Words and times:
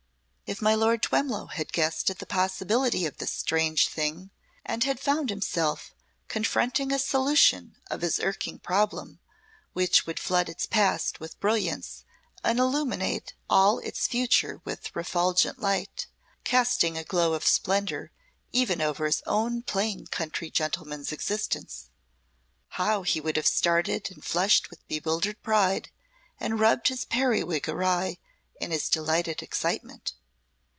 If 0.51 0.61
my 0.61 0.75
Lord 0.75 1.01
Twemlow 1.01 1.45
had 1.45 1.71
guessed 1.71 2.09
at 2.09 2.19
the 2.19 2.25
possibility 2.25 3.05
of 3.05 3.19
the 3.19 3.25
strange 3.25 3.87
thing, 3.87 4.31
and 4.65 4.83
had 4.83 4.99
found 4.99 5.29
himself 5.29 5.93
confronting 6.27 6.91
a 6.91 6.99
solution 6.99 7.77
of 7.89 8.01
his 8.01 8.17
carking 8.17 8.59
problem 8.59 9.21
which 9.71 10.05
would 10.05 10.19
flood 10.19 10.49
its 10.49 10.65
past 10.65 11.21
with 11.21 11.39
brilliance 11.39 12.03
and 12.43 12.59
illuminate 12.59 13.33
all 13.49 13.79
its 13.79 14.07
future 14.07 14.59
with 14.65 14.93
refulgent 14.93 15.59
light, 15.59 16.07
casting 16.43 16.97
a 16.97 17.05
glow 17.05 17.31
of 17.33 17.47
splendour 17.47 18.11
even 18.51 18.81
over 18.81 19.05
his 19.05 19.23
own 19.25 19.61
plain 19.61 20.05
country 20.05 20.49
gentleman's 20.51 21.13
existence, 21.13 21.91
how 22.71 23.03
he 23.03 23.21
would 23.21 23.37
have 23.37 23.47
started 23.47 24.11
and 24.11 24.25
flushed 24.25 24.69
with 24.69 24.85
bewildered 24.89 25.41
pride 25.43 25.91
and 26.41 26.59
rubbed 26.59 26.89
his 26.89 27.05
periwig 27.05 27.69
awry 27.69 28.17
in 28.59 28.71
his 28.71 28.89
delighted 28.89 29.41
excitement. 29.41 30.13